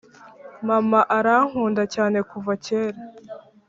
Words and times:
mama 0.67 0.99
arankunda 1.17 1.83
cyane 1.93 2.17
kuva 2.29 2.51
kera 2.65 2.99